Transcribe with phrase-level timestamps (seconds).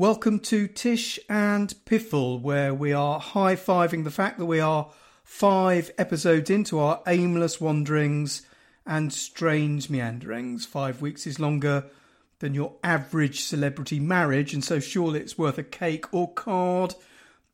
[0.00, 4.90] Welcome to Tish and Piffle, where we are high fiving the fact that we are
[5.24, 8.40] five episodes into our aimless wanderings
[8.86, 10.64] and strange meanderings.
[10.64, 11.84] Five weeks is longer
[12.38, 16.94] than your average celebrity marriage, and so surely it's worth a cake or card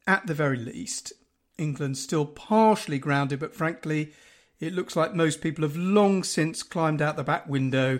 [0.06, 1.12] at the very least.
[1.58, 4.12] England's still partially grounded, but frankly,
[4.60, 7.98] it looks like most people have long since climbed out the back window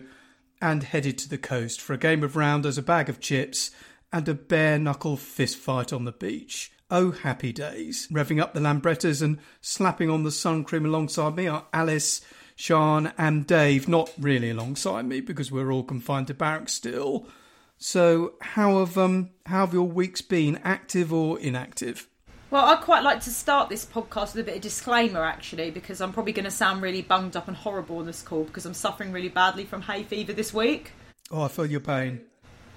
[0.63, 3.73] and headed to the coast for a game of rounders, a bag of chips,
[4.17, 6.73] and a bare knuckle fist fight on the beach.
[6.91, 8.09] Oh, happy days.
[8.11, 12.23] Revving up the Lambrettas and slapping on the sun cream alongside me are Alice,
[12.55, 13.89] Sean, and Dave.
[13.89, 17.29] Not really alongside me because we're all confined to barracks still.
[17.77, 20.61] So, how have um how have your weeks been?
[20.65, 22.09] Active or inactive?
[22.51, 26.01] Well, I'd quite like to start this podcast with a bit of disclaimer, actually, because
[26.01, 28.73] I'm probably going to sound really bunged up and horrible on this call because I'm
[28.73, 30.93] suffering really badly from hay fever this week.
[31.31, 32.23] Oh, I feel your pain.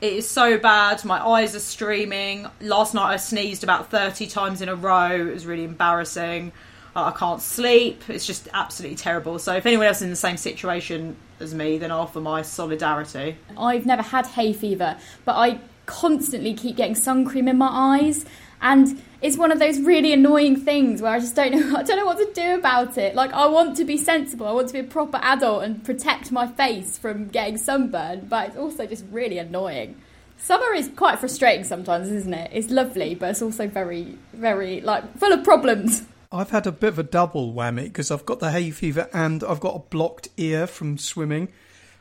[0.02, 1.04] It is so bad.
[1.04, 2.48] My eyes are streaming.
[2.62, 5.28] Last night I sneezed about 30 times in a row.
[5.28, 6.54] It was really embarrassing.
[6.96, 8.04] I can't sleep.
[8.10, 9.40] It's just absolutely terrible.
[9.40, 12.42] So if anyone else is in the same situation as me, then I offer my
[12.42, 13.38] solidarity.
[13.58, 18.26] I've never had hay fever, but I constantly keep getting sun cream in my eyes
[18.62, 21.98] and it's one of those really annoying things where I just don't know I don't
[21.98, 23.16] know what to do about it.
[23.16, 26.32] Like I want to be sensible, I want to be a proper adult and protect
[26.32, 30.00] my face from getting sunburn, but it's also just really annoying.
[30.38, 32.50] Summer is quite frustrating sometimes, isn't it?
[32.54, 36.04] It's lovely, but it's also very, very like full of problems.
[36.32, 39.44] I've had a bit of a double whammy because I've got the hay fever and
[39.44, 41.50] I've got a blocked ear from swimming,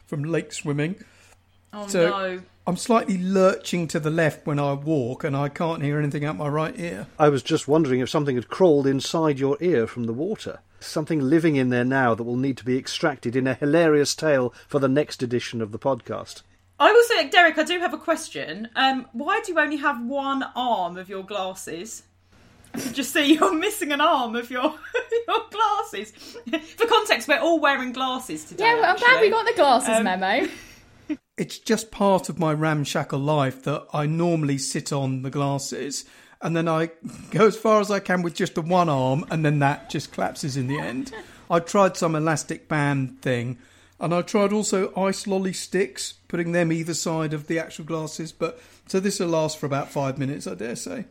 [0.07, 1.03] from lake swimming.
[1.73, 2.41] Oh So- no.
[2.69, 6.37] I'm slightly lurching to the left when I walk and I can't hear anything out
[6.37, 7.07] my right ear.
[7.19, 10.59] I was just wondering if something had crawled inside your ear from the water.
[10.79, 14.53] Something living in there now that will need to be extracted in a hilarious tale
[14.67, 16.43] for the next edition of the podcast.
[16.79, 18.69] I will say, Derek, I do have a question.
[18.77, 22.03] Um, why do you only have one arm of your glasses?
[22.93, 24.75] Just see you're missing an arm of your
[25.27, 26.11] your glasses.
[26.77, 28.65] For context, we're all wearing glasses today.
[28.65, 29.29] Yeah, well, I'm glad actually.
[29.29, 30.49] we got the glasses Um, memo.
[31.39, 36.05] It's just part of my ramshackle life that I normally sit on the glasses
[36.43, 36.91] and then I
[37.31, 40.13] go as far as I can with just the one arm and then that just
[40.13, 41.13] collapses in the end.
[41.51, 43.59] I tried some elastic band thing
[44.01, 48.33] and I tried also ice lolly sticks, putting them either side of the actual glasses,
[48.33, 51.07] but so this will last for about five minutes, I dare say.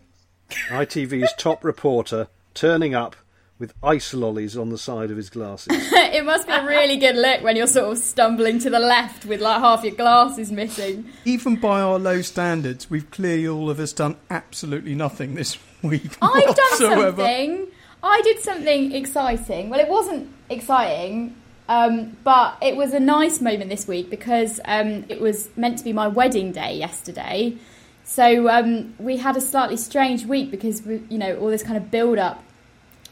[0.69, 3.15] ITV's top reporter turning up
[3.59, 5.67] with ice lollies on the side of his glasses.
[5.93, 9.25] it must be a really good look when you're sort of stumbling to the left
[9.25, 11.05] with like half your glasses missing.
[11.25, 16.17] Even by our low standards, we've clearly all of us done absolutely nothing this week.
[16.21, 17.67] I've done something.
[18.03, 19.69] I did something exciting.
[19.69, 21.35] Well, it wasn't exciting,
[21.67, 25.83] um, but it was a nice moment this week because um, it was meant to
[25.83, 27.57] be my wedding day yesterday.
[28.03, 31.75] So um, we had a slightly strange week because we, you know all this kind
[31.75, 32.41] of build up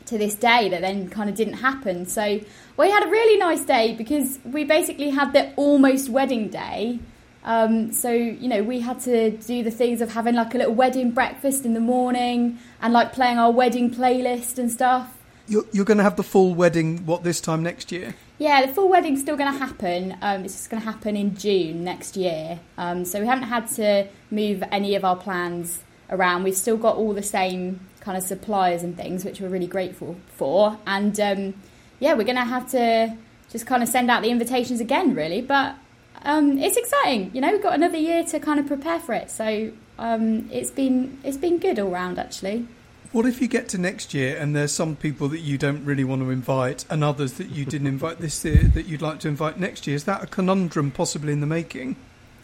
[0.05, 2.05] to this day that then kind of didn't happen.
[2.05, 2.39] So
[2.77, 6.99] we had a really nice day because we basically had the almost wedding day.
[7.43, 10.73] Um, so you know we had to do the things of having like a little
[10.73, 15.15] wedding breakfast in the morning and like playing our wedding playlist and stuff.
[15.47, 18.15] You're, you're going to have the full wedding, what, this time next year?
[18.39, 20.17] Yeah, the full wedding's still going to happen.
[20.21, 22.59] Um, it's just going to happen in June next year.
[22.79, 26.43] Um, so we haven't had to move any of our plans around.
[26.43, 30.15] We've still got all the same kind of suppliers and things, which we're really grateful
[30.27, 30.77] for.
[30.85, 31.55] And um,
[31.99, 33.17] yeah, we're going to have to
[33.49, 35.41] just kind of send out the invitations again, really.
[35.41, 35.75] But
[36.21, 37.31] um, it's exciting.
[37.33, 39.31] You know, we've got another year to kind of prepare for it.
[39.31, 42.67] So um, it's been it's been good all round, actually.
[43.11, 46.03] What if you get to next year and there's some people that you don't really
[46.03, 49.29] want to invite and others that you didn't invite this year that you'd like to
[49.29, 49.95] invite next year?
[49.95, 51.95] Is that a conundrum possibly in the making?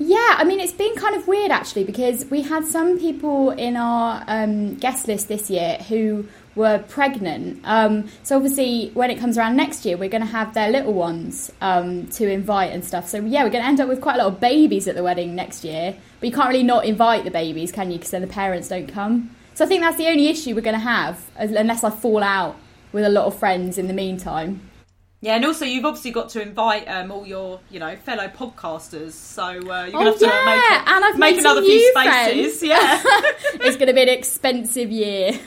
[0.03, 3.77] Yeah, I mean, it's been kind of weird actually because we had some people in
[3.77, 6.25] our um, guest list this year who
[6.55, 7.61] were pregnant.
[7.65, 10.93] Um, so obviously, when it comes around next year, we're going to have their little
[10.93, 13.07] ones um, to invite and stuff.
[13.07, 15.03] So yeah, we're going to end up with quite a lot of babies at the
[15.03, 15.95] wedding next year.
[16.19, 17.99] But you can't really not invite the babies, can you?
[17.99, 19.29] Because then the parents don't come.
[19.53, 22.55] So I think that's the only issue we're going to have, unless I fall out
[22.91, 24.61] with a lot of friends in the meantime.
[25.23, 29.11] Yeah, and also you've obviously got to invite um, all your, you know, fellow podcasters.
[29.11, 32.57] So uh, you're Oh, gonna have to yeah, make, and I've make another few spaces.
[32.59, 32.63] friends.
[32.63, 33.01] Yeah.
[33.61, 35.33] it's going to be an expensive year.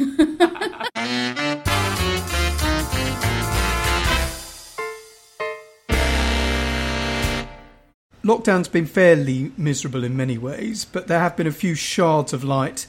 [8.25, 12.43] Lockdown's been fairly miserable in many ways, but there have been a few shards of
[12.43, 12.87] light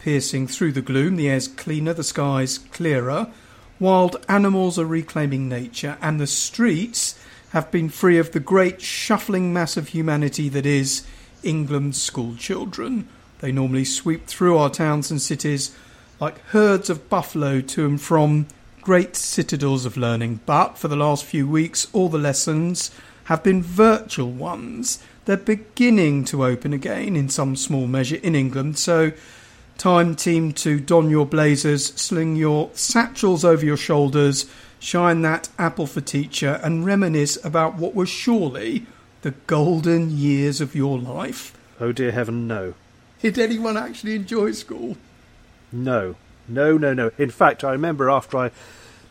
[0.00, 1.16] piercing through the gloom.
[1.16, 3.28] The air's cleaner, the sky's clearer.
[3.80, 7.18] Wild animals are reclaiming nature, and the streets
[7.50, 11.06] have been free of the great shuffling mass of humanity that is
[11.44, 13.08] England's school children.
[13.38, 15.76] They normally sweep through our towns and cities
[16.20, 18.48] like herds of buffalo to and from
[18.82, 20.40] great citadels of learning.
[20.44, 22.90] But for the last few weeks, all the lessons
[23.24, 24.98] have been virtual ones.
[25.26, 28.78] They're beginning to open again in some small measure in England.
[28.78, 29.12] So,
[29.78, 35.86] time, team, to don your blazers, sling your satchels over your shoulders, shine that apple
[35.86, 38.86] for teacher, and reminisce about what was surely
[39.22, 41.56] the golden years of your life.
[41.80, 42.74] Oh dear heaven, no.
[43.22, 44.96] Did anyone actually enjoy school?
[45.72, 46.16] No.
[46.48, 47.10] No, no, no.
[47.18, 48.50] In fact, I remember after I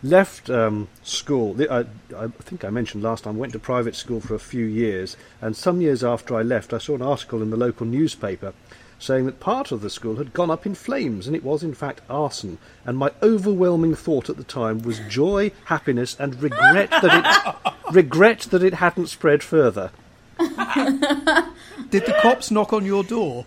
[0.04, 1.86] left um, school, I,
[2.16, 5.16] I think I mentioned last time, I went to private school for a few years,
[5.42, 8.54] and some years after I left, I saw an article in the local newspaper
[9.00, 11.74] saying that part of the school had gone up in flames, and it was in
[11.74, 12.58] fact arson.
[12.86, 18.42] And my overwhelming thought at the time was joy, happiness, and regret that it regret
[18.52, 19.92] that it hadn't spread further.
[20.40, 23.46] Did the cops knock on your door?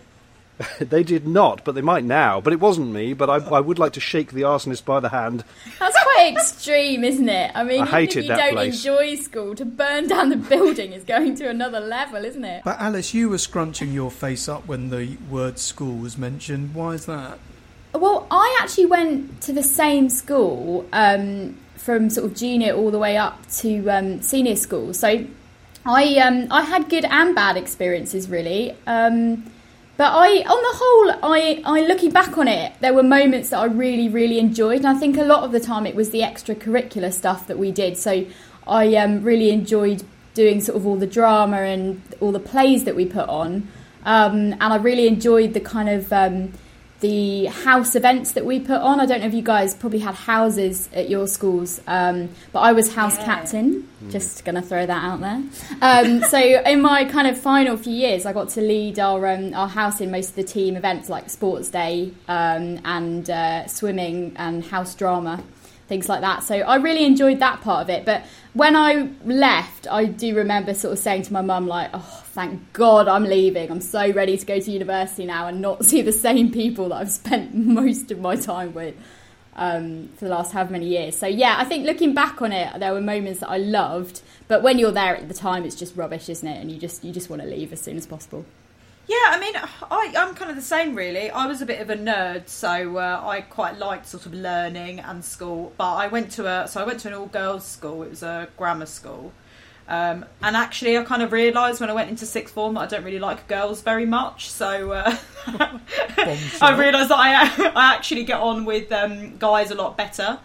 [0.81, 2.41] they did not, but they might now.
[2.41, 3.13] But it wasn't me.
[3.13, 5.45] But I, I would like to shake the arsonist by the hand.
[5.79, 7.53] That's quite extreme, isn't it?
[7.55, 8.77] I mean, I even hated if you that don't place.
[8.77, 12.63] enjoy school, to burn down the building is going to another level, isn't it?
[12.65, 16.75] But Alice, you were scrunching your face up when the word school was mentioned.
[16.75, 17.39] Why is that?
[17.93, 22.99] Well, I actually went to the same school um, from sort of junior all the
[22.99, 24.95] way up to um, senior school.
[24.95, 25.27] So
[25.85, 28.77] I um, I had good and bad experiences really.
[28.87, 29.51] Um,
[30.01, 33.59] but I, on the whole, I, I looking back on it, there were moments that
[33.59, 36.21] I really, really enjoyed, and I think a lot of the time it was the
[36.21, 37.99] extracurricular stuff that we did.
[37.99, 38.25] So
[38.67, 40.03] I um, really enjoyed
[40.33, 43.69] doing sort of all the drama and all the plays that we put on,
[44.07, 46.55] um, and I really enjoyed the kind of um,
[47.01, 49.01] the house events that we put on.
[49.01, 52.73] I don't know if you guys probably had houses at your schools, um, but I
[52.73, 53.25] was house Yeah.
[53.25, 53.89] captain.
[54.11, 55.43] Just gonna throw that out there.
[55.83, 59.53] Um, so in my kind of final few years, I got to lead our um,
[59.55, 64.33] our house in most of the team events like sports day um, and uh, swimming
[64.37, 65.43] and house drama.
[65.91, 66.45] Things like that.
[66.45, 68.05] So I really enjoyed that part of it.
[68.05, 72.23] But when I left, I do remember sort of saying to my mum, like, oh,
[72.27, 73.73] thank God I'm leaving.
[73.73, 76.95] I'm so ready to go to university now and not see the same people that
[76.95, 78.95] I've spent most of my time with
[79.57, 81.17] um, for the last however many years.
[81.17, 84.63] So yeah, I think looking back on it, there were moments that I loved, but
[84.63, 86.61] when you're there at the time, it's just rubbish, isn't it?
[86.61, 88.45] And you just you just want to leave as soon as possible.
[89.11, 91.33] Yeah, I mean, I, I'm kind of the same, really.
[91.33, 95.01] I was a bit of a nerd, so uh, I quite liked sort of learning
[95.01, 95.73] and school.
[95.77, 98.05] But I went to a so I went to an all girls school.
[98.05, 99.33] It was a grammar school,
[99.89, 102.87] um, and actually, I kind of realised when I went into sixth form that I
[102.87, 104.49] don't really like girls very much.
[104.49, 105.17] So uh,
[105.49, 110.39] I realised that I I actually get on with um, guys a lot better.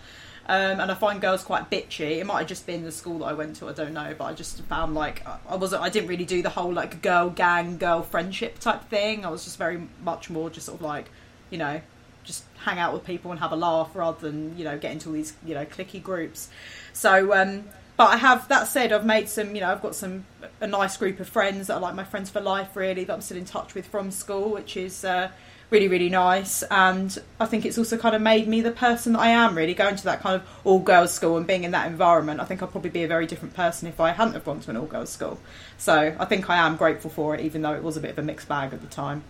[0.47, 2.19] Um, and I find girls quite bitchy.
[2.19, 3.67] It might have just been the school that I went to.
[3.67, 5.81] I don't know, but I just found like I wasn't.
[5.81, 9.25] I didn't really do the whole like girl gang, girl friendship type thing.
[9.25, 11.09] I was just very much more just sort of like,
[11.49, 11.81] you know,
[12.23, 15.09] just hang out with people and have a laugh rather than you know get into
[15.09, 16.49] all these you know clicky groups.
[16.93, 17.63] So, um,
[17.97, 19.55] but I have that said, I've made some.
[19.55, 20.25] You know, I've got some
[20.61, 23.21] a nice group of friends that are like my friends for life, really, that I'm
[23.21, 25.03] still in touch with from school, which is.
[25.03, 25.29] Uh,
[25.69, 26.63] really really nice.
[26.63, 29.73] And i think it's also kind of made me the person that i am really.
[29.73, 32.63] Going to that kind of all girls school and being in that environment i think
[32.63, 34.85] i'd probably be a very different person if i hadn't have gone to an all
[34.85, 35.39] girls school.
[35.77, 38.19] So i think i am grateful for it even though it was a bit of
[38.19, 39.23] a mixed bag at the time.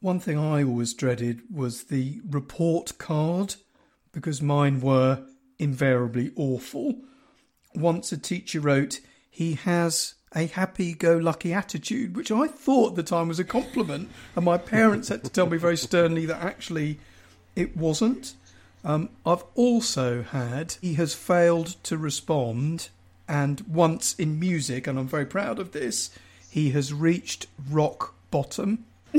[0.00, 3.56] One thing I always dreaded was the report card
[4.12, 5.24] because mine were
[5.58, 7.00] invariably awful.
[7.74, 12.96] Once a teacher wrote, he has a happy go lucky attitude, which I thought at
[12.96, 16.42] the time was a compliment, and my parents had to tell me very sternly that
[16.42, 16.98] actually
[17.56, 18.34] it wasn't.
[18.84, 22.88] Um, I've also had he has failed to respond,
[23.26, 26.10] and once in music, and I'm very proud of this,
[26.50, 28.84] he has reached rock bottom.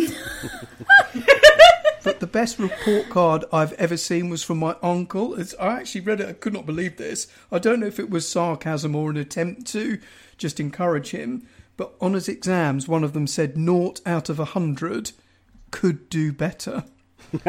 [2.04, 5.36] But the best report card I've ever seen was from my uncle.
[5.36, 6.30] It's, I actually read it.
[6.30, 7.28] I could not believe this.
[7.52, 10.00] I don't know if it was sarcasm or an attempt to
[10.38, 11.48] just encourage him.
[11.78, 15.12] But on his exams, one of them said naught out of a hundred
[15.72, 16.86] could do better.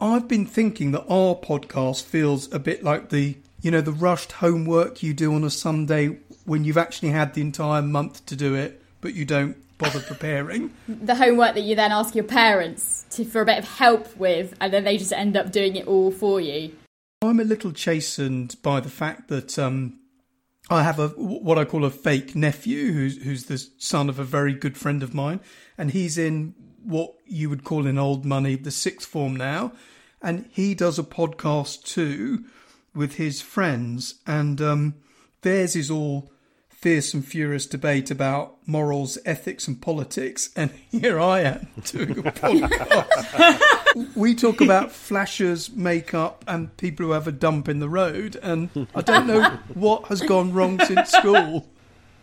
[0.00, 4.32] I've been thinking that our podcast feels a bit like the, you know, the rushed
[4.32, 8.54] homework you do on a Sunday when you've actually had the entire month to do
[8.54, 10.72] it, but you don't bother preparing.
[10.86, 14.54] The homework that you then ask your parents to, for a bit of help with,
[14.60, 16.76] and then they just end up doing it all for you.
[17.22, 19.98] I'm a little chastened by the fact that um,
[20.70, 24.24] I have a what I call a fake nephew, who's who's the son of a
[24.24, 25.40] very good friend of mine,
[25.76, 29.72] and he's in what you would call in old money the sixth form now,
[30.22, 32.44] and he does a podcast too
[32.94, 34.94] with his friends, and um,
[35.42, 36.32] theirs is all
[36.80, 42.32] fierce and furious debate about morals, ethics, and politics, and here I am doing a
[42.32, 44.16] podcast.
[44.16, 48.70] we talk about flashers, makeup, and people who have a dump in the road, and
[48.94, 51.68] I don't know what has gone wrong since school.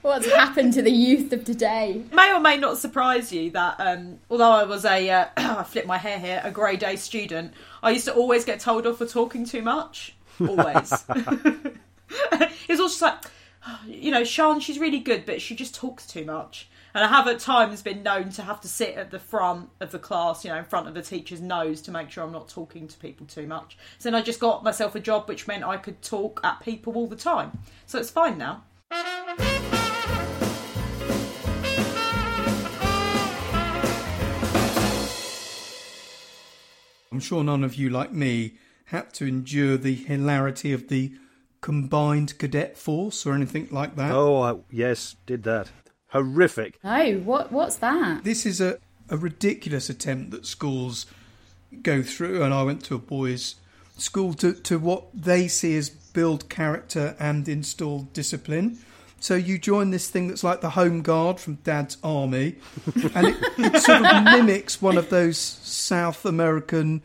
[0.02, 2.04] What's happened to the youth of today?
[2.14, 5.86] May or may not surprise you that um, although I was a, uh, I flip
[5.86, 9.06] my hair here, a grade A student, I used to always get told off for
[9.06, 10.16] talking too much.
[10.40, 11.06] Always.
[12.10, 13.26] it was also just like,
[13.86, 16.70] you know, Sean, she's really good, but she just talks too much.
[16.94, 19.92] And I have at times been known to have to sit at the front of
[19.92, 22.50] the class, you know, in front of the teacher's nose to make sure I'm not
[22.50, 23.78] talking to people too much.
[24.00, 26.96] So then I just got myself a job which meant I could talk at people
[26.96, 27.60] all the time.
[27.86, 28.64] So it's fine now.
[37.12, 38.56] I'm sure none of you, like me,
[38.86, 41.14] had to endure the hilarity of the
[41.62, 44.12] combined cadet force or anything like that.
[44.12, 45.70] Oh, I, yes, did that.
[46.10, 46.80] Horrific.
[46.84, 48.24] Oh, what what's that?
[48.24, 48.78] This is a,
[49.10, 51.06] a ridiculous attempt that schools
[51.82, 53.56] go through, and I went to a boys'
[53.98, 58.80] school to, to what they see as build character and install discipline.
[59.20, 62.56] So you join this thing that's like the home guard from Dad's army,
[63.16, 67.02] and it, it sort of mimics one of those South American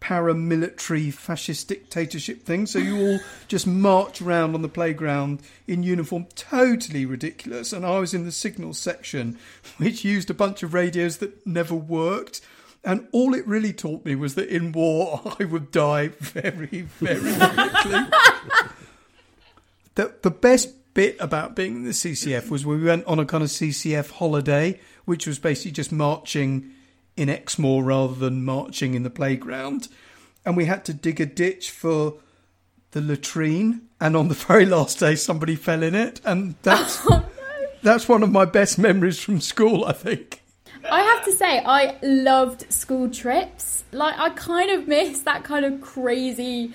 [0.00, 2.66] paramilitary fascist dictatorship thing.
[2.66, 7.72] So you all just march around on the playground in uniform, totally ridiculous.
[7.72, 9.38] And I was in the signals section,
[9.78, 12.40] which used a bunch of radios that never worked.
[12.84, 17.34] And all it really taught me was that in war I would die very, very
[17.34, 18.06] quickly.
[19.96, 23.44] the, the best bit about being in the CCF was we went on a kind
[23.44, 26.72] of CCF holiday, which was basically just marching
[27.18, 29.88] in Exmoor rather than marching in the playground.
[30.44, 32.14] And we had to dig a ditch for
[32.92, 33.82] the latrine.
[34.00, 36.20] And on the very last day, somebody fell in it.
[36.24, 37.28] And that's, Oh,
[37.82, 40.42] that's one of my best memories from school, I think.
[40.90, 43.84] I have to say, I loved school trips.
[43.92, 46.72] Like, I kind of miss that kind of crazy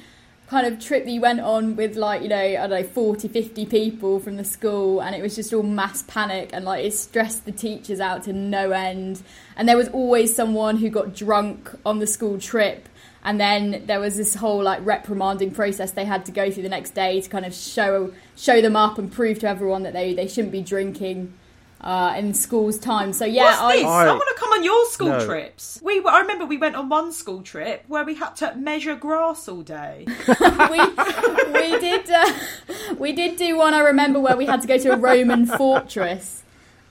[0.47, 3.27] kind of trip that you went on with, like, you know, I don't know, 40,
[3.27, 6.93] 50 people from the school, and it was just all mass panic, and, like, it
[6.93, 9.21] stressed the teachers out to no end.
[9.55, 12.89] And there was always someone who got drunk on the school trip.
[13.25, 16.69] And then there was this whole like reprimanding process they had to go through the
[16.69, 20.13] next day to kind of show show them up and prove to everyone that they,
[20.13, 21.33] they shouldn't be drinking
[21.83, 23.11] uh, in school's time.
[23.13, 23.85] So yeah, What's I, this?
[23.85, 25.25] I, I- want to come on your school No.
[25.25, 25.79] trips.
[25.83, 28.95] We, were- I remember we went on one school trip where we had to measure
[28.95, 30.05] grass all day.
[30.27, 30.79] we
[31.53, 32.33] we did uh,
[32.97, 33.73] we did do one.
[33.73, 36.43] I remember where we had to go to a Roman fortress,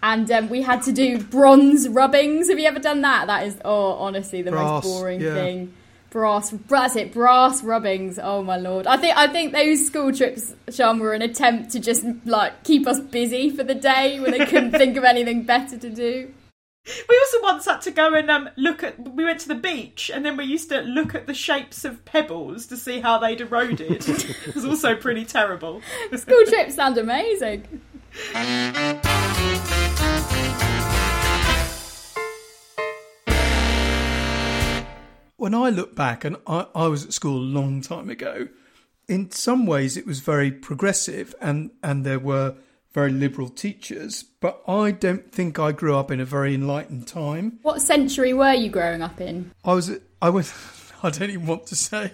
[0.02, 2.48] and um, we had to do bronze rubbings.
[2.48, 3.26] Have you ever done that?
[3.26, 5.34] That is oh, honestly, the Brass, most boring yeah.
[5.34, 5.72] thing.
[6.12, 7.14] Brass, that's it.
[7.14, 8.18] Brass rubbings.
[8.22, 8.86] Oh my lord!
[8.86, 12.86] I think I think those school trips, Sean, were an attempt to just like keep
[12.86, 16.34] us busy for the day when they couldn't think of anything better to do.
[16.84, 19.08] We also once had to go and um, look at.
[19.08, 22.04] We went to the beach and then we used to look at the shapes of
[22.04, 24.06] pebbles to see how they'd eroded.
[24.08, 25.80] it was also pretty terrible.
[26.14, 27.80] School trips sound amazing.
[35.42, 38.46] When I look back, and I, I was at school a long time ago,
[39.08, 42.54] in some ways it was very progressive and, and there were
[42.92, 47.58] very liberal teachers, but I don't think I grew up in a very enlightened time.
[47.62, 49.50] What century were you growing up in?
[49.64, 50.54] I was at, I was
[51.02, 52.12] I don't even want to say.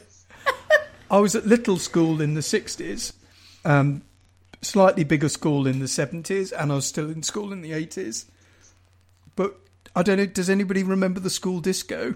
[1.11, 3.13] I was at little school in the sixties,
[3.63, 4.05] um,
[4.63, 8.25] slightly bigger school in the seventies, and I was still in school in the eighties.
[9.37, 9.61] But
[9.95, 10.25] I don't know.
[10.25, 12.15] Does anybody remember the school disco?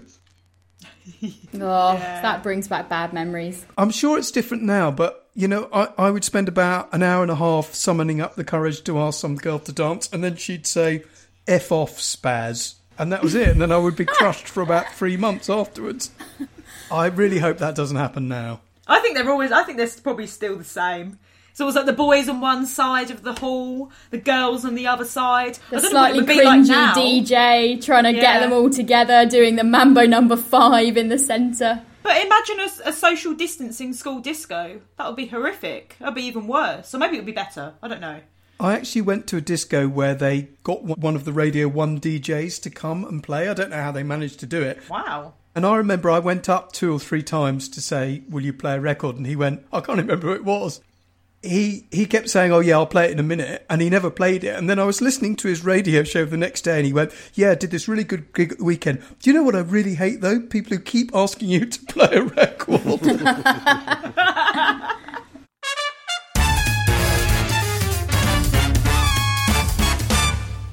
[1.55, 3.65] Oh, that brings back bad memories.
[3.77, 7.21] I'm sure it's different now, but you know, I, I would spend about an hour
[7.21, 10.35] and a half summoning up the courage to ask some girl to dance, and then
[10.35, 11.03] she'd say,
[11.47, 12.75] F off, spaz.
[12.97, 13.49] And that was it.
[13.49, 16.11] And then I would be crushed for about three months afterwards.
[16.91, 18.61] I really hope that doesn't happen now.
[18.87, 19.51] I think they're always.
[19.51, 21.19] I think they're probably still the same.
[21.53, 24.87] It's was like the boys on one side of the hall, the girls on the
[24.87, 25.59] other side.
[25.69, 26.93] The I don't slightly know what it would be like now.
[26.95, 28.21] DJ trying to Yeah.
[28.21, 31.83] get them all together, doing the Mambo number five in the centre.
[32.01, 34.81] But imagine a, a social distancing school disco.
[34.97, 35.95] That would be horrific.
[35.99, 36.93] That'd be even worse.
[36.93, 37.75] Or maybe it would be better.
[37.83, 38.21] I don't know.
[38.59, 42.61] I actually went to a disco where they got one of the Radio 1 DJs
[42.63, 43.47] to come and play.
[43.47, 44.89] I don't know how they managed to do it.
[44.89, 45.33] Wow.
[45.55, 48.73] And I remember I went up two or three times to say, Will you play
[48.73, 49.17] a record?
[49.17, 50.81] And he went, I can't remember who it was
[51.43, 54.09] he he kept saying, "Oh yeah, I'll play it in a minute," and he never
[54.09, 54.55] played it.
[54.55, 57.11] And then I was listening to his radio show the next day, and he went,
[57.33, 60.21] "Yeah, I did this really good gig weekend." Do you know what I really hate
[60.21, 60.39] though?
[60.39, 63.01] People who keep asking you to play a record.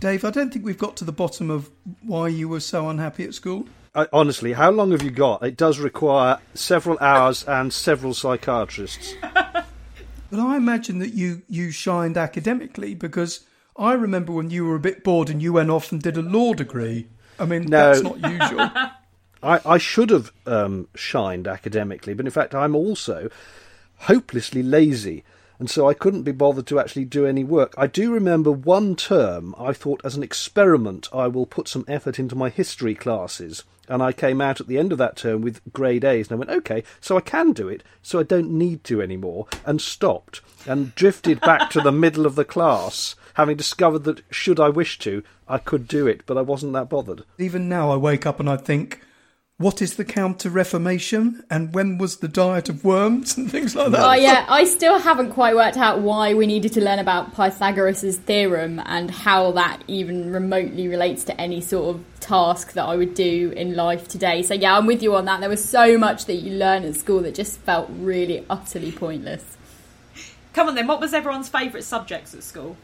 [0.01, 1.69] Dave, I don't think we've got to the bottom of
[2.01, 3.67] why you were so unhappy at school.
[4.13, 5.43] Honestly, how long have you got?
[5.43, 9.15] It does require several hours and several psychiatrists.
[10.31, 13.41] But I imagine that you, you shined academically because
[13.77, 16.23] I remember when you were a bit bored and you went off and did a
[16.23, 17.09] law degree.
[17.39, 17.71] I mean, No.
[17.93, 18.71] that's not usual.
[19.43, 23.31] I, I should have um, shined academically, but in fact, I'm also
[24.01, 25.25] hopelessly lazy,
[25.61, 27.75] and so I couldn't be bothered to actually do any work.
[27.77, 32.19] I do remember one term I thought, as an experiment, I will put some effort
[32.19, 35.61] into my history classes, and I came out at the end of that term with
[35.71, 38.85] grade A's, and I went, okay, so I can do it, so I don't need
[38.85, 44.05] to anymore, and stopped, and drifted back to the middle of the class, having discovered
[44.05, 47.25] that, should I wish to, I could do it, but I wasn't that bothered.
[47.37, 49.03] Even now, I wake up and I think,
[49.61, 51.45] what is the Counter Reformation?
[51.51, 54.01] And when was the diet of worms and things like that?
[54.01, 58.17] Oh yeah, I still haven't quite worked out why we needed to learn about Pythagoras'
[58.17, 63.13] theorem and how that even remotely relates to any sort of task that I would
[63.13, 64.43] do in life today.
[64.43, 65.41] So yeah, I'm with you on that.
[65.41, 69.59] There was so much that you learn at school that just felt really utterly pointless.
[70.55, 72.79] Come on then, what was everyone's favourite subjects at school?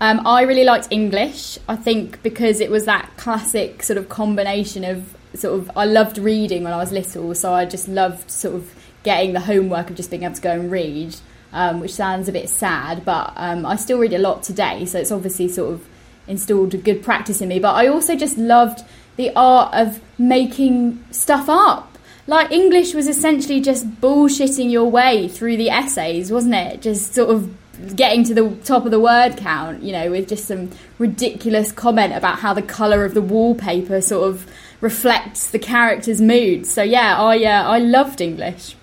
[0.00, 1.58] Um, I really liked English.
[1.68, 6.18] I think because it was that classic sort of combination of sort of I loved
[6.18, 9.96] reading when I was little, so I just loved sort of getting the homework of
[9.96, 11.16] just being able to go and read,
[11.52, 14.98] um, which sounds a bit sad, but um, I still read a lot today, so
[14.98, 15.88] it's obviously sort of
[16.26, 17.58] installed a good practice in me.
[17.58, 18.84] But I also just loved
[19.16, 21.98] the art of making stuff up.
[22.26, 26.82] Like English was essentially just bullshitting your way through the essays, wasn't it?
[26.82, 27.50] Just sort of
[27.96, 32.12] getting to the top of the word count, you know, with just some ridiculous comment
[32.12, 34.46] about how the colour of the wallpaper sort of
[34.80, 36.66] reflects the character's mood.
[36.66, 38.76] So yeah, I uh, I loved English.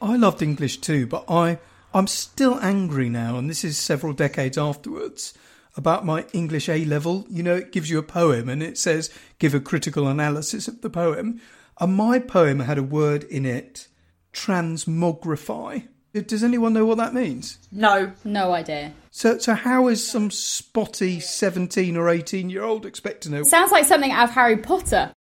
[0.00, 1.58] I loved English too, but I
[1.92, 5.34] I'm still angry now, and this is several decades afterwards
[5.76, 7.26] about my English A level.
[7.28, 10.82] You know, it gives you a poem and it says give a critical analysis of
[10.82, 11.40] the poem,
[11.80, 13.88] and my poem had a word in it,
[14.32, 15.88] transmogrify.
[16.12, 17.58] Does anyone know what that means?
[17.72, 18.12] No.
[18.24, 18.92] No idea.
[19.16, 23.44] So, so how is some spotty seventeen or eighteen year old expect to know?
[23.44, 25.12] Sounds like something out of Harry Potter.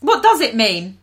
[0.00, 0.98] What does it mean?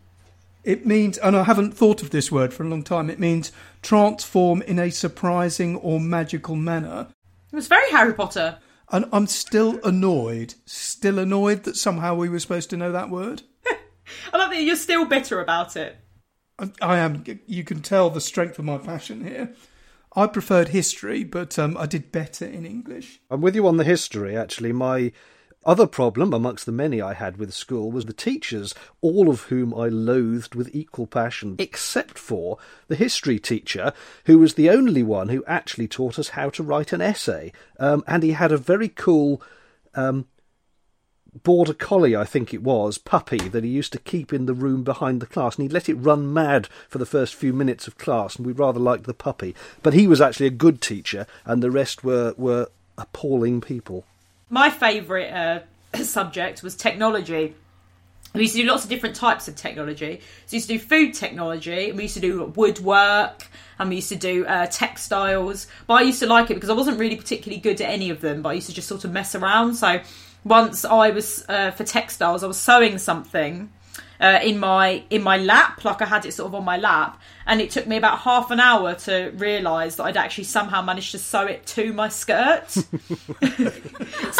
[0.62, 3.10] It means, and I haven't thought of this word for a long time.
[3.10, 3.50] It means
[3.82, 7.08] transform in a surprising or magical manner.
[7.50, 8.58] It was very Harry Potter.
[8.92, 13.42] And I'm still annoyed, still annoyed that somehow we were supposed to know that word.
[14.32, 15.96] I love that you're still bitter about it.
[16.60, 17.24] I, I am.
[17.48, 19.52] You can tell the strength of my passion here.
[20.16, 23.20] I preferred history, but um, I did better in English.
[23.30, 24.72] I'm with you on the history, actually.
[24.72, 25.12] My
[25.66, 29.74] other problem, amongst the many I had with school, was the teachers, all of whom
[29.74, 32.56] I loathed with equal passion, except for
[32.88, 33.92] the history teacher,
[34.24, 37.52] who was the only one who actually taught us how to write an essay.
[37.78, 39.42] Um, and he had a very cool
[39.94, 40.26] um,
[41.42, 44.84] border collie, I think it was, puppy that he used to keep in the room
[44.84, 47.98] behind the class, and he'd let it run mad for the first few minutes of
[47.98, 49.54] class, and we rather liked the puppy.
[49.82, 52.68] But he was actually a good teacher, and the rest were, were
[52.98, 54.04] appalling people.
[54.50, 55.60] My favourite uh,
[56.02, 57.54] subject was technology.
[58.34, 60.20] We used to do lots of different types of technology.
[60.46, 63.46] So we used to do food technology, we used to do woodwork,
[63.78, 65.66] and we used to do uh, textiles.
[65.86, 68.20] But I used to like it because I wasn't really particularly good at any of
[68.20, 69.74] them, but I used to just sort of mess around.
[69.74, 70.00] So
[70.46, 73.68] once I was uh, for textiles, I was sewing something
[74.20, 77.20] uh, in my in my lap, like I had it sort of on my lap,
[77.46, 81.12] and it took me about half an hour to realise that I'd actually somehow managed
[81.12, 82.68] to sew it to my skirt.
[82.70, 82.84] so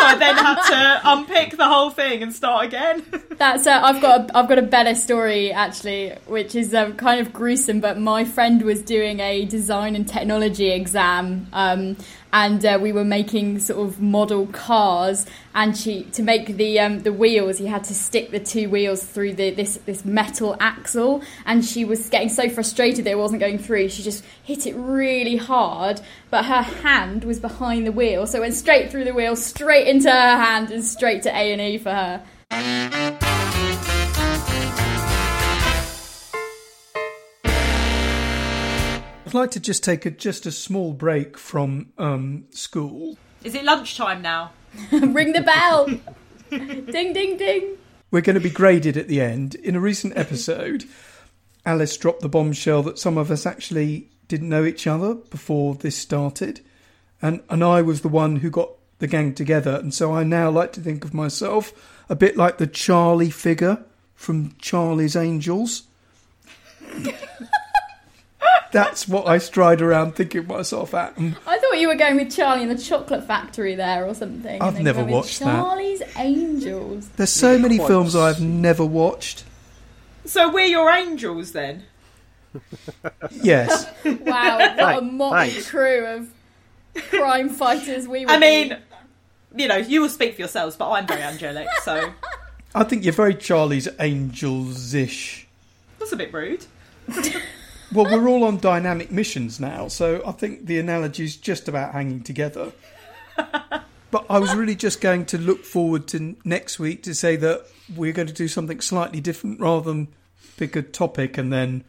[0.03, 3.05] I then had to unpick the whole thing and start again.
[3.37, 7.21] That's uh, I've got a, I've got a better story actually, which is um, kind
[7.21, 7.81] of gruesome.
[7.81, 11.97] But my friend was doing a design and technology exam, um,
[12.33, 15.27] and uh, we were making sort of model cars.
[15.55, 19.05] And she to make the um, the wheels, he had to stick the two wheels
[19.05, 21.23] through the, this this metal axle.
[21.45, 23.89] And she was getting so frustrated that it wasn't going through.
[23.89, 28.41] She just hit it really hard, but her hand was behind the wheel, so it
[28.41, 31.79] went straight through the wheel, straight into her hand, and straight to A and E
[31.79, 32.23] for her.
[39.27, 43.19] I'd like to just take a, just a small break from um, school.
[43.43, 44.53] Is it lunchtime now?
[44.93, 45.87] Ring the bell.
[46.51, 47.77] ding ding ding.
[48.13, 49.57] We're going to be graded at the end.
[49.57, 50.85] In a recent episode,
[51.67, 55.97] Alice dropped the bombshell that some of us actually didn't know each other before this
[55.97, 56.61] started,
[57.21, 60.49] and and I was the one who got the gang together, and so I now
[60.49, 61.73] like to think of myself
[62.09, 65.83] a bit like the Charlie figure from Charlie's Angels.
[68.73, 71.15] that's what I stride around thinking myself at.
[71.19, 74.61] I thought you were going with Charlie and the Chocolate Factory there or something.
[74.63, 75.47] I've and then never going with watched that.
[75.47, 77.09] Charlie's Angels.
[77.17, 79.45] there's so many films I've never watched.
[80.27, 81.85] So we're your angels then.
[83.31, 85.71] Yes, Wow, what a motley thanks.
[85.71, 86.33] crew of
[87.11, 88.77] crime fighters we would I mean,
[89.55, 89.63] be.
[89.63, 92.13] you know, you will speak for yourselves, but I'm very angelic, so
[92.75, 95.47] I think you're very Charlie's Angels-ish.
[95.99, 96.65] that's a bit rude.
[97.93, 102.23] Well, we're all on dynamic missions now, so I think the analogy's just about hanging
[102.23, 102.73] together.
[104.11, 107.67] But I was really just going to look forward to next week to say that
[107.95, 110.09] we're going to do something slightly different rather than
[110.57, 111.85] pick a topic and then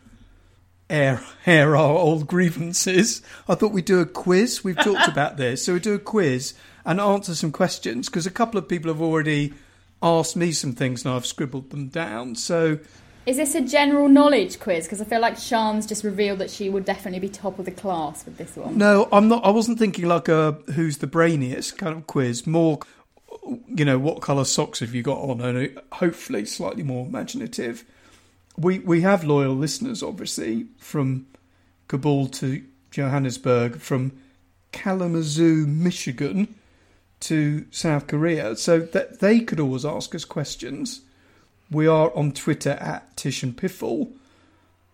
[0.90, 3.22] air air our old grievances.
[3.48, 4.64] I thought we'd do a quiz.
[4.64, 6.54] We've talked about this, so we do a quiz
[6.86, 9.54] and answer some questions because a couple of people have already
[10.02, 12.36] asked me some things and I've scribbled them down.
[12.36, 12.80] So
[13.26, 14.86] Is this a general knowledge quiz?
[14.86, 17.72] Because I feel like Sean's just revealed that she would definitely be top of the
[17.72, 18.78] class with this one.
[18.78, 19.44] No, I'm not.
[19.44, 22.48] I wasn't thinking like a who's the brainiest kind of quiz.
[22.48, 22.80] More,
[23.68, 27.84] you know, what colour socks have you got on, and hopefully slightly more imaginative.
[28.58, 31.28] We we have loyal listeners, obviously, from
[31.88, 34.20] Kabul to Johannesburg, from
[34.72, 36.56] Kalamazoo, Michigan,
[37.22, 41.02] to South Korea, so that they could always ask us questions.
[41.70, 44.14] We are on Twitter at Tish and Piffle.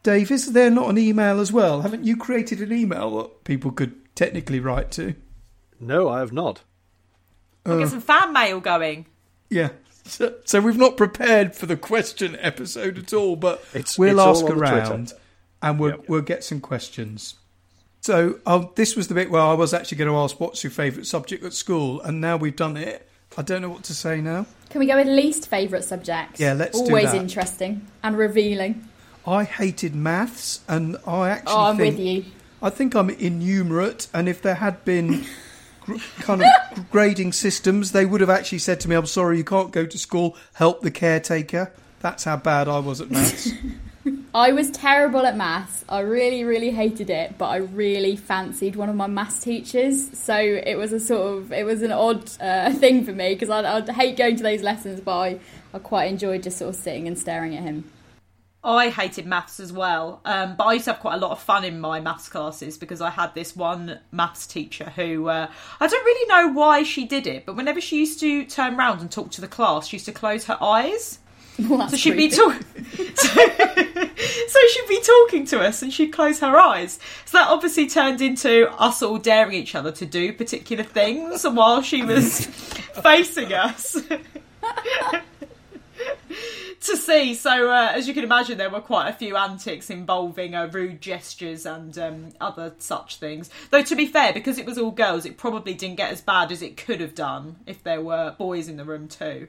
[0.01, 1.81] Dave, is there not an email as well?
[1.81, 5.15] Haven't you created an email that people could technically write to?
[5.79, 6.61] No, I have not.
[7.65, 9.05] We'll get some fan mail going.
[9.49, 9.69] Yeah.
[10.05, 14.27] So, so we've not prepared for the question episode at all, but It's- we'll it's
[14.39, 14.75] ask on the Twitter.
[14.75, 15.13] around
[15.61, 16.09] and we'll, Yep.
[16.09, 17.35] we'll get some questions.
[18.01, 20.71] So um, this was the bit where I was actually going to ask what's your
[20.71, 23.07] favourite subject at school, and now we've done it.
[23.37, 24.45] I don't know what to say now.
[24.69, 26.39] Can we go with least favourite subject?
[26.39, 27.15] Yeah, let's do Always that.
[27.21, 28.87] interesting and revealing.
[29.25, 32.25] I hated maths, and I actually Oh, I'm think with you.
[32.61, 35.25] I think I'm innumerate, and if there had been
[36.19, 39.71] kind of grading systems, they would have actually said to me, "I'm sorry, you can't
[39.71, 40.37] go to school.
[40.53, 43.51] Help the caretaker." That's how bad I was at maths.
[44.35, 45.85] I was terrible at maths.
[45.87, 50.17] I really, really hated it, but I really fancied one of my maths teachers.
[50.17, 53.49] So it was a sort of, it was an odd uh, thing for me because
[53.49, 55.39] I'd hate going to those lessons, but I,
[55.73, 57.89] I quite enjoyed just sort of sitting and staring at him.
[58.63, 61.39] I hated maths as well, um, but I used to have quite a lot of
[61.41, 65.47] fun in my maths classes because I had this one maths teacher who uh,
[65.81, 69.01] I don't really know why she did it, but whenever she used to turn round
[69.01, 71.19] and talk to the class, she used to close her eyes.
[71.69, 72.65] Well, So she'd be talking.
[73.15, 76.97] so, so she'd be talking to us, and she'd close her eyes.
[77.25, 81.55] So that obviously turned into us all daring each other to do particular things and
[81.55, 82.45] while she was
[83.03, 83.97] facing us.
[86.81, 87.33] to see.
[87.33, 91.01] So, uh, as you can imagine, there were quite a few antics involving uh, rude
[91.01, 93.49] gestures and um, other such things.
[93.69, 96.51] Though, to be fair, because it was all girls, it probably didn't get as bad
[96.51, 99.47] as it could have done if there were boys in the room too.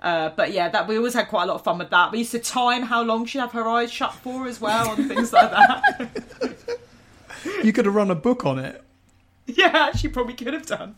[0.00, 2.12] Uh, but yeah, that we always had quite a lot of fun with that.
[2.12, 5.08] We used to time how long she'd have her eyes shut for as well, and
[5.08, 6.78] things like that.
[7.64, 8.82] you could have run a book on it.
[9.46, 10.96] yeah, she probably could have done.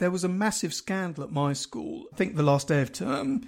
[0.00, 2.06] There was a massive scandal at my school.
[2.10, 3.46] I think the last day of term,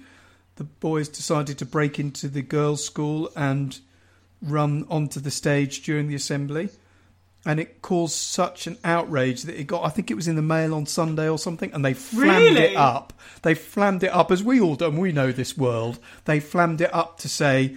[0.55, 3.79] the boys decided to break into the girls' school and
[4.39, 6.69] run onto the stage during the assembly.
[7.43, 10.43] And it caused such an outrage that it got, I think it was in the
[10.43, 12.73] Mail on Sunday or something, and they flammed Really?
[12.73, 13.13] it up.
[13.41, 15.97] They flammed it up, as we all do, and we know this world.
[16.25, 17.75] They flammed it up to say,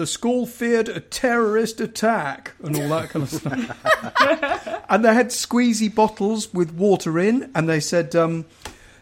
[0.00, 4.84] the school feared a terrorist attack and all that kind of stuff.
[4.88, 8.46] and they had squeezy bottles with water in, and they said um,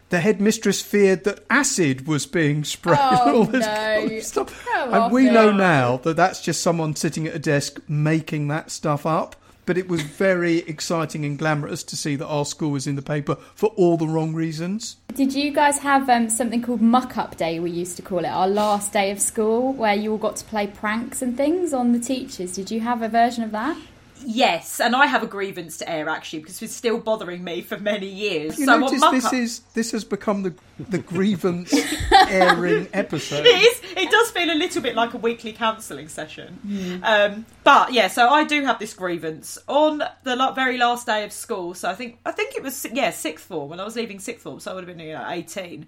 [0.09, 3.73] the headmistress feared that acid was being sprayed and Oh, all this no.
[3.73, 4.67] kind of stuff.
[4.77, 9.07] And we know now that that's just someone sitting at a desk making that stuff
[9.07, 9.37] up.
[9.69, 13.03] But it was very exciting and glamorous to see that our school was in the
[13.03, 14.97] paper for all the wrong reasons.
[15.15, 18.29] Did you guys have um, something called Muck Up Day, we used to call it,
[18.29, 21.93] our last day of school, where you all got to play pranks and things on
[21.93, 22.55] the teachers?
[22.55, 23.77] Did you have a version of that?
[24.25, 27.79] Yes, and I have a grievance to air actually because it's still bothering me for
[27.79, 28.59] many years.
[28.59, 31.75] You so notice this Up- is this has become the the grievance
[32.13, 33.47] airing episode.
[33.47, 33.83] It is.
[33.97, 37.01] It does feel a little bit like a weekly counselling session.
[37.03, 41.33] Um, but yeah, so I do have this grievance on the very last day of
[41.33, 41.75] school.
[41.75, 44.43] So I think I think it was yeah sixth form when I was leaving sixth
[44.43, 44.61] form.
[44.61, 45.87] So I would have been you know eighteen.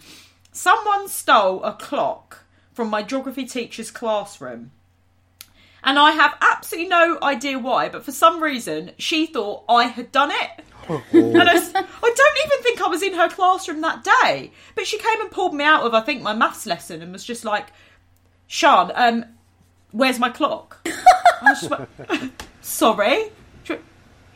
[0.53, 4.73] Someone stole a clock from my geography teacher's classroom.
[5.83, 10.13] And I have absolutely no idea why, but for some reason she thought I had
[10.13, 10.65] done it.
[11.13, 11.81] And I, s- I
[12.17, 14.51] don't even think I was in her classroom that day.
[14.75, 17.25] But she came and pulled me out of, I think, my maths lesson and was
[17.25, 17.69] just like,
[18.49, 19.25] Sean, um,
[19.93, 20.79] where's my clock?
[21.43, 21.89] I just went,
[22.61, 23.31] Sorry?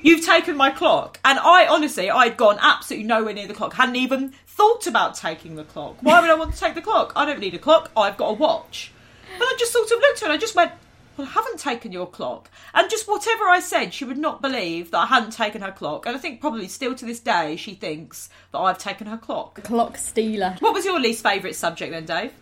[0.00, 1.18] You've taken my clock.
[1.24, 3.72] And I honestly, I'd gone absolutely nowhere near the clock.
[3.72, 5.96] Hadn't even thought about taking the clock.
[6.02, 7.14] Why would I want to take the clock?
[7.16, 7.90] I don't need a clock.
[7.96, 8.92] I've got a watch.
[9.33, 10.72] And I just sort of looked at her and I just went,
[11.16, 12.50] Well, I haven't taken your clock.
[12.72, 16.07] And just whatever I said, she would not believe that I hadn't taken her clock.
[16.07, 19.62] And I think probably still to this day, she thinks that I've taken her clock.
[19.62, 20.57] Clock stealer.
[20.61, 22.33] What was your least favourite subject then, Dave?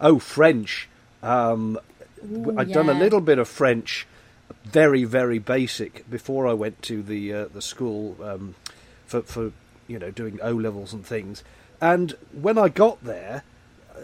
[0.00, 0.88] Oh, French.
[1.22, 1.78] Um,
[2.20, 4.06] w- I'd done a little bit of French,
[4.64, 8.54] very very basic, before I went to the uh, the school um,
[9.06, 9.52] for for
[9.86, 11.42] you know doing O levels and things.
[11.80, 13.42] And when I got there,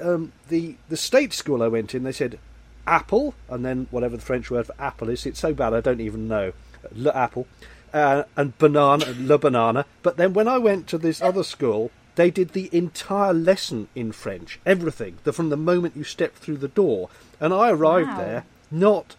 [0.01, 2.39] um, the the state school I went in, they said
[2.87, 5.27] apple, and then whatever the French word for apple is.
[5.27, 6.53] It's so bad I don't even know.
[6.93, 7.47] Le apple.
[7.93, 9.87] Uh, and banana, le banana.
[10.03, 14.13] But then when I went to this other school, they did the entire lesson in
[14.13, 17.09] French, everything, the, from the moment you stepped through the door.
[17.41, 18.17] And I arrived Wow.
[18.19, 19.17] there not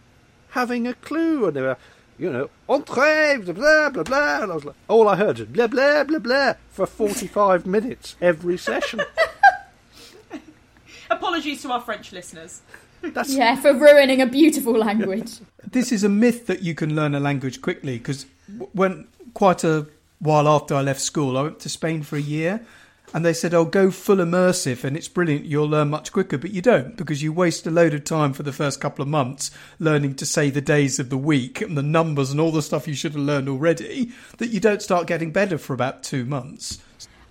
[0.50, 1.46] having a clue.
[1.46, 1.76] And they were,
[2.18, 4.42] you know, entree, blah, blah, blah, blah.
[4.42, 8.16] And I was like, all I heard was blah, blah, blah, blah for 45 minutes
[8.20, 9.00] every session.
[11.10, 12.62] Apologies to our French listeners.
[13.14, 15.32] That's Yeah, for ruining a beautiful language.
[15.68, 18.24] This is a myth that you can learn a language quickly because
[18.72, 19.88] when quite a
[20.20, 22.64] while after I left school, I went to Spain for a year
[23.12, 25.44] and they said, Oh, go full immersive and it's brilliant.
[25.44, 28.44] You'll learn much quicker, but you don't because you waste a load of time for
[28.44, 31.82] the first couple of months learning to say the days of the week and the
[31.82, 35.32] numbers and all the stuff you should have learned already that you don't start getting
[35.32, 36.78] better for about two months.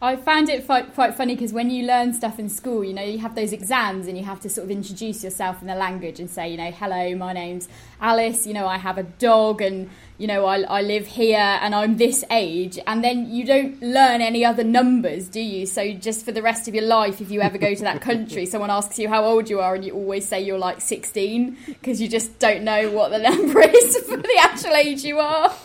[0.02, 3.02] I found it quite, quite funny because when you learn stuff in school, you know,
[3.02, 6.20] you have those exams and you have to sort of introduce yourself in the language
[6.20, 7.70] and say, you know, hello, my name's
[8.02, 11.74] Alice, you know, I have a dog and, you know, I, I live here and
[11.74, 12.78] I'm this age.
[12.86, 15.66] And then you don't learn any other numbers, do you?
[15.66, 18.46] So just for the rest of your life, if you ever go to that country,
[18.48, 22.02] someone asks you how old you are and you always say you're like 16 because
[22.02, 25.56] you just don't know what the number is for the actual age you are.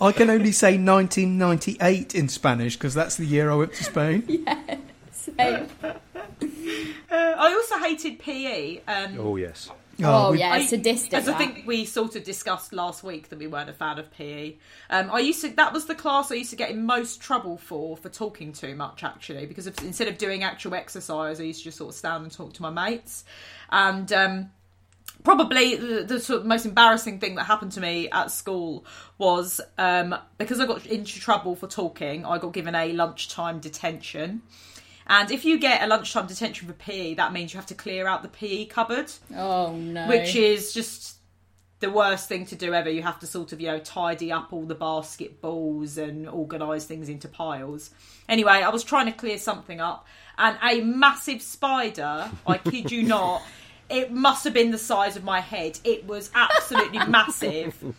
[0.00, 4.46] I can only say 1998 in Spanish because that's the year I went to Spain.
[5.12, 5.94] So, Uh,
[7.12, 8.80] I also hated PE.
[8.86, 9.68] Um, oh yes.
[10.02, 11.12] oh, we- yeah, I- sadistic.
[11.12, 14.10] As I think we sort of discussed last week that we weren't a fan of
[14.12, 14.54] PE.
[14.88, 17.58] Um, I used to that was the class I used to get in most trouble
[17.58, 21.58] for for talking too much actually because of, instead of doing actual exercise I used
[21.60, 23.24] to just sort of stand and talk to my mates
[23.70, 24.50] and um,
[25.22, 28.84] probably the, the sort of most embarrassing thing that happened to me at school
[29.18, 34.42] was um, because I got into trouble for talking I got given a lunchtime detention.
[35.06, 38.06] And if you get a lunchtime detention for PE, that means you have to clear
[38.06, 40.06] out the PE cupboard Oh, no.
[40.08, 41.16] which is just
[41.80, 42.88] the worst thing to do ever.
[42.90, 47.08] You have to sort of, you know, tidy up all the basketballs and organise things
[47.08, 47.90] into piles.
[48.28, 50.06] Anyway, I was trying to clear something up,
[50.38, 53.42] and a massive spider, I kid you not,
[53.90, 55.78] it must have been the size of my head.
[55.84, 57.94] It was absolutely massive.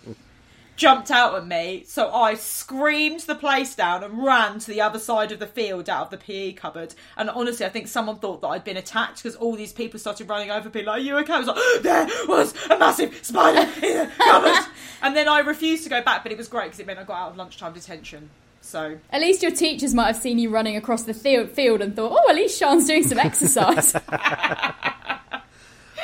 [0.78, 4.98] Jumped out at me, so I screamed the place down and ran to the other
[4.98, 6.96] side of the field out of the PE cupboard.
[7.18, 10.28] And honestly, I think someone thought that I'd been attacked because all these people started
[10.28, 13.70] running over, being like, "Are you okay?" I was like, "There was a massive spider
[13.86, 14.66] in the cupboard,"
[15.04, 17.04] and then I refused to go back, but it was great because it meant I
[17.04, 18.32] got out of lunchtime detention.
[18.62, 21.96] So At least your teachers might have seen you running across the field, field and
[21.96, 23.94] thought, oh, at least Sean's doing some exercise.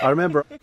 [0.01, 0.45] I remember.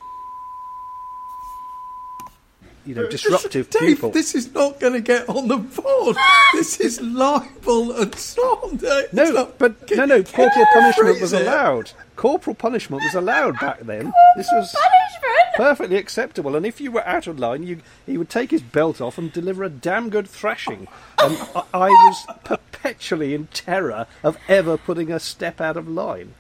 [2.87, 4.11] You know, disruptive Dave, people.
[4.11, 6.17] this is not going to get on the board.
[6.53, 8.77] this is libel and slander.
[9.05, 10.23] It's No, not- but no, no.
[10.23, 11.41] Corporal punishment was it.
[11.47, 11.93] allowed.
[12.17, 14.13] Corporal punishment was allowed back then.
[14.37, 15.55] This was Punishment!
[15.57, 16.55] perfectly acceptable.
[16.57, 19.33] And if you were out of line, you he would take his belt off and
[19.33, 20.87] deliver a damn good thrashing.
[21.19, 26.35] And I, I was perpetually in terror of ever putting a step out of line.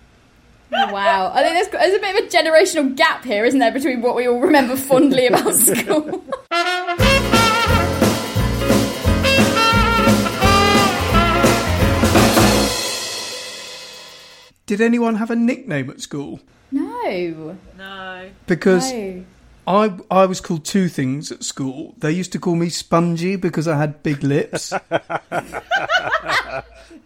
[0.70, 1.32] Wow.
[1.34, 4.16] I think there's, there's a bit of a generational gap here, isn't there, between what
[4.16, 6.24] we all remember fondly about school?
[14.66, 16.40] Did anyone have a nickname at school?
[16.70, 17.56] no.
[17.76, 19.24] no, Because No.
[19.66, 21.94] I I was called two things at school.
[21.98, 24.72] They used to call me Spongy because I had big lips.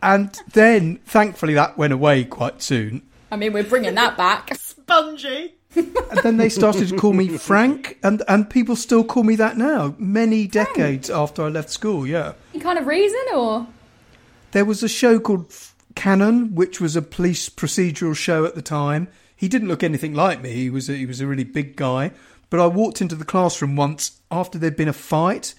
[0.02, 3.02] and then, thankfully, that went away quite soon.
[3.30, 4.54] I mean, we're bringing that back.
[4.88, 5.54] spongy.
[5.76, 9.58] And then they started to call me Frank, and, and people still call me that
[9.58, 12.32] now, many decades after I left school, yeah.
[12.54, 13.66] Any kind of reason, or?
[14.52, 18.62] There was a show called F- Cannon, which was a police procedural show at the
[18.62, 19.08] time.
[19.36, 20.52] He didn't look anything like me.
[20.52, 22.12] He was a, he was a really big guy.
[22.48, 25.54] But I walked into the classroom once after there'd been a fight.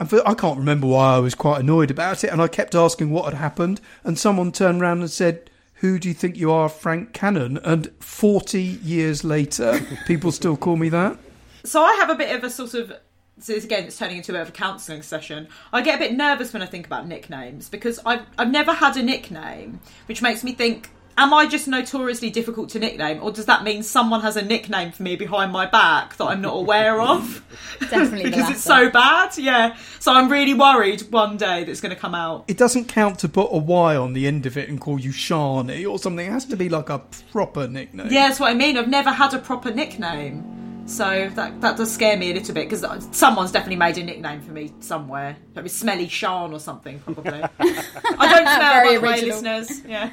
[0.00, 2.32] And for, I can't remember why I was quite annoyed about it.
[2.32, 3.80] And I kept asking what had happened.
[4.02, 7.58] And someone turned around and said, Who do you think you are, Frank Cannon?
[7.58, 11.18] And 40 years later, people still call me that.
[11.64, 12.92] So I have a bit of a sort of.
[13.38, 15.48] So this, again, it's turning into a bit of a counselling session.
[15.72, 18.96] I get a bit nervous when I think about nicknames because I've I've never had
[18.96, 20.90] a nickname, which makes me think.
[21.18, 24.92] Am I just notoriously difficult to nickname, or does that mean someone has a nickname
[24.92, 27.42] for me behind my back that I'm not aware of?
[27.80, 29.36] Definitely because it's so bad.
[29.38, 29.76] Yeah.
[29.98, 32.44] So I'm really worried one day that it's going to come out.
[32.48, 35.10] It doesn't count to put a Y on the end of it and call you
[35.10, 36.26] Shani or something.
[36.26, 36.98] It has to be like a
[37.32, 38.08] proper nickname.
[38.10, 38.76] Yeah, that's what I mean.
[38.76, 40.65] I've never had a proper nickname.
[40.86, 44.40] So that that does scare me a little bit because someone's definitely made a nickname
[44.40, 45.36] for me somewhere.
[45.54, 47.42] Maybe Smelly Sean or something, probably.
[47.58, 49.40] I don't smell, Very by the way, original.
[49.42, 49.82] listeners.
[49.84, 50.10] Yeah.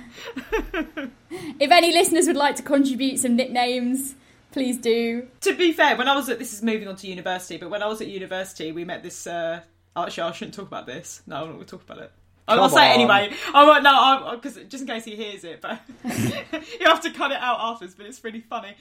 [1.59, 4.15] If any listeners would like to contribute some nicknames,
[4.51, 5.27] please do.
[5.41, 7.83] To be fair, when I was at this is moving on to university, but when
[7.83, 9.27] I was at university, we met this.
[9.27, 9.61] Uh,
[9.95, 11.21] actually, I shouldn't talk about this.
[11.27, 12.11] No, I'm not going to talk about it.
[12.47, 13.31] I'll Come say it anyway.
[13.53, 13.83] I won't.
[13.83, 17.57] No, because just in case he hears it, but you have to cut it out
[17.59, 17.95] afterwards.
[17.95, 18.75] But it's really funny.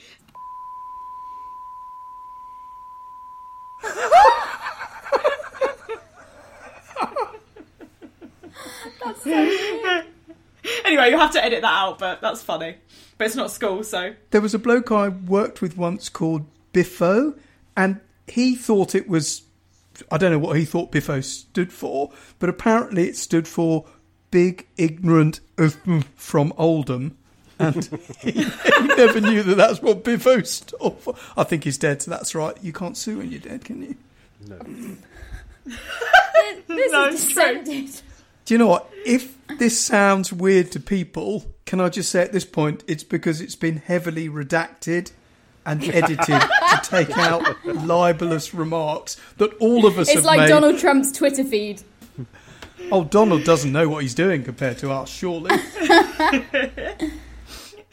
[10.84, 12.76] Anyway, you have to edit that out, but that's funny.
[13.16, 17.34] But it's not school, so There was a bloke I worked with once called Biffo,
[17.76, 19.42] and he thought it was.
[20.10, 23.86] I don't know what he thought Biffo stood for, but apparently it stood for
[24.30, 27.16] Big Ignorant mm, from Oldham.
[27.62, 27.84] And
[28.20, 31.14] he, he never knew that that's what Biffo stood for.
[31.36, 32.56] I think he's dead, so that's right.
[32.62, 33.94] You can't sue when you're dead, can you?
[34.48, 34.58] No.
[36.66, 37.62] This No, is it's true.
[38.44, 38.90] Do you know what?
[39.06, 43.40] If this sounds weird to people, can I just say at this point, it's because
[43.40, 45.12] it's been heavily redacted
[45.64, 50.48] and edited to take out libelous remarks that all of us It's have like made.
[50.48, 51.82] Donald Trump's Twitter feed.
[52.90, 55.50] Oh, Donald doesn't know what he's doing compared to us, surely.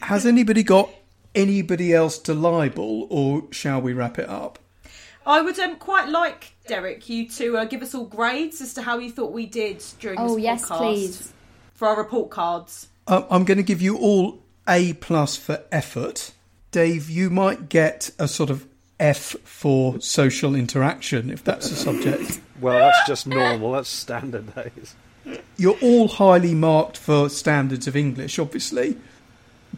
[0.02, 0.90] Has anybody got
[1.34, 4.58] anybody else to libel, or shall we wrap it up?
[5.26, 8.82] I would um, quite like Derek you to uh, give us all grades as to
[8.82, 11.32] how you thought we did during Oh, this yes, podcast please.
[11.74, 12.88] for our report cards.
[13.06, 16.32] Um, I'm going to give you all A plus for effort.
[16.70, 18.66] Dave, you might get a sort of
[18.98, 22.40] F for social interaction if that's a subject.
[22.60, 23.72] Well, that's just normal.
[23.72, 24.94] That's standard days.
[25.56, 28.96] You're all highly marked for standards of English, obviously,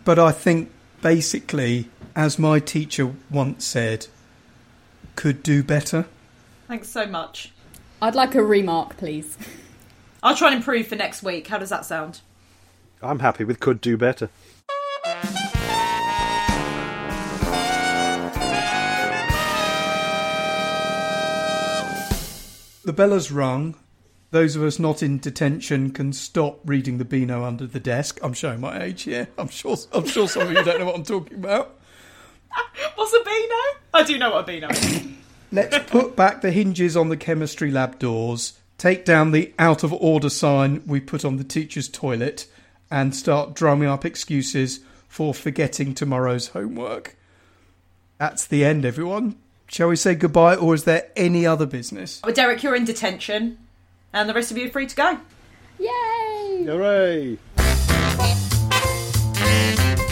[0.05, 4.07] but I think basically, as my teacher once said,
[5.17, 6.07] could do better.
[6.69, 7.53] Thanks so much.
[8.01, 9.39] I'd like a remark, please.
[10.23, 11.49] I'll try and improve for next week.
[11.49, 12.21] How does that sound?
[13.03, 14.31] I'm happy with could do better.
[22.85, 23.77] The bell has rung.
[24.33, 28.19] Those of us not in detention can stop reading the Beano under the desk.
[28.23, 29.29] I'm showing my age here.
[29.37, 29.77] I'm sure.
[29.93, 31.79] I'm sure some of you don't know what I'm talking about.
[32.95, 33.79] What's a Beano?
[33.93, 35.07] I do know what a Beano is.
[35.53, 39.93] Let's put back the hinges on the chemistry lab doors, take down the out of
[39.93, 42.47] order sign we put on the teacher's toilet,
[42.91, 47.17] and start drumming up excuses for forgetting tomorrow's homework.
[48.17, 49.37] That's the end, everyone.
[49.67, 52.23] Shall we say goodbye, or is there any other business?
[52.25, 53.59] But Derek, you're in detention,
[54.13, 55.19] and the rest of you are free to go.
[55.79, 56.65] Yay!
[56.65, 57.39] Hooray!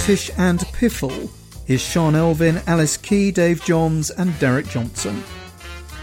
[0.04, 1.30] Tish and Piffle
[1.68, 5.22] is Sean Elvin, Alice Key, Dave Johns, and Derek Johnson.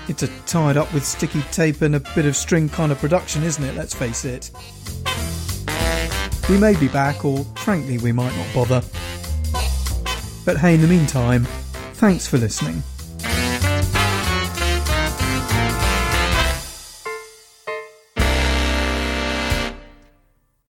[0.08, 3.44] It's a tied up with sticky tape and a bit of string kind of production,
[3.44, 3.76] isn't it?
[3.76, 4.52] Let's face it.
[6.50, 8.82] We may be back, or frankly, we might not bother.
[10.46, 11.44] But hey, in the meantime,
[11.96, 12.82] thanks for listening.